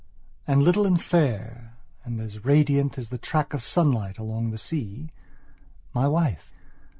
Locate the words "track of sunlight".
3.19-4.17